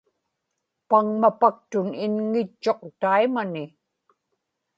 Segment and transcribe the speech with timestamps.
[0.89, 3.63] paŋmapaktun inŋitchuq taimani